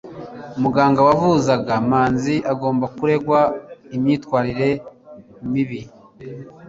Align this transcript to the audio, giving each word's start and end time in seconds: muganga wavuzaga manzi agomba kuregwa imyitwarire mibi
muganga 0.61 0.99
wavuzaga 1.07 1.73
manzi 1.89 2.35
agomba 2.51 2.85
kuregwa 2.95 3.39
imyitwarire 3.95 4.69
mibi 5.51 5.81